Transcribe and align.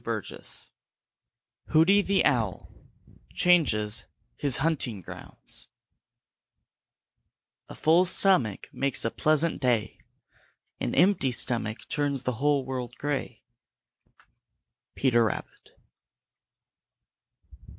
CHAPTER 0.03 0.33
III 0.41 0.43
HOOTY 1.73 2.01
THE 2.01 2.25
OWL 2.25 2.73
CHANGES 3.35 4.07
HIS 4.35 4.57
HUNTING 4.57 5.01
GROUNDS 5.03 5.67
A 7.69 7.75
full 7.75 8.05
stomach 8.05 8.67
makes 8.73 9.05
a 9.05 9.11
pleasant 9.11 9.61
Day; 9.61 9.99
An 10.79 10.95
empty 10.95 11.31
stomach 11.31 11.87
turns 11.87 12.23
the 12.23 12.31
whole 12.41 12.65
world 12.65 12.95
gray. 12.97 13.43
Peter 14.95 15.23
Rabbit. 15.25 15.75